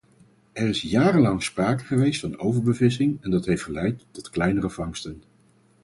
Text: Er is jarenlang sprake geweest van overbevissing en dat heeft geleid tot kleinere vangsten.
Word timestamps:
Er 0.53 0.67
is 0.69 0.81
jarenlang 0.81 1.43
sprake 1.43 1.85
geweest 1.85 2.19
van 2.19 2.39
overbevissing 2.39 3.23
en 3.23 3.31
dat 3.31 3.45
heeft 3.45 3.63
geleid 3.63 4.05
tot 4.11 4.29
kleinere 4.29 4.69
vangsten. 4.69 5.23